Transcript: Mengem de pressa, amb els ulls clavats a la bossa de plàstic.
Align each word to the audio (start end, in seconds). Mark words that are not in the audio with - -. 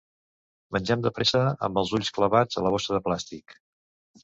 Mengem 0.77 1.03
de 1.07 1.11
pressa, 1.17 1.43
amb 1.69 1.77
els 1.83 1.93
ulls 1.99 2.11
clavats 2.17 2.59
a 2.59 2.65
la 2.69 2.73
bossa 2.79 2.99
de 2.99 3.05
plàstic. 3.11 3.57